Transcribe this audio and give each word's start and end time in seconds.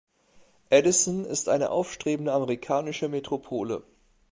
Edison 0.71 1.25
ist 1.25 1.47
eine 1.47 1.69
aufstrebende 1.69 2.33
amerikanische 2.33 3.07
Metropole. 3.07 3.83